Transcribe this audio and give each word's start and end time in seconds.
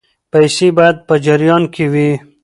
پیسې 0.33 0.67
باید 0.77 0.95
په 1.07 1.13
جریان 1.25 1.63
کې 1.73 1.85
وي. 1.93 2.09